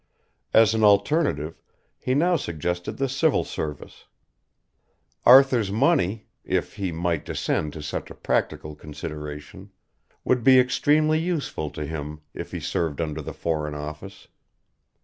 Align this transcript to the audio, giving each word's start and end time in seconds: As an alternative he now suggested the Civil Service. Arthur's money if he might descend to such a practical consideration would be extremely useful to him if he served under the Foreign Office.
As 0.51 0.73
an 0.73 0.83
alternative 0.83 1.61
he 1.99 2.15
now 2.15 2.35
suggested 2.35 2.93
the 2.97 3.07
Civil 3.07 3.43
Service. 3.43 4.05
Arthur's 5.27 5.71
money 5.71 6.25
if 6.43 6.77
he 6.77 6.91
might 6.91 7.23
descend 7.23 7.73
to 7.73 7.83
such 7.83 8.09
a 8.09 8.15
practical 8.15 8.73
consideration 8.73 9.69
would 10.23 10.43
be 10.43 10.57
extremely 10.59 11.19
useful 11.19 11.69
to 11.69 11.85
him 11.85 12.21
if 12.33 12.51
he 12.51 12.59
served 12.59 12.99
under 12.99 13.21
the 13.21 13.31
Foreign 13.31 13.75
Office. 13.75 14.27